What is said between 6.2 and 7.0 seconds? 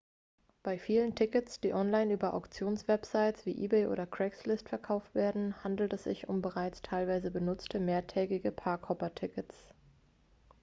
um bereits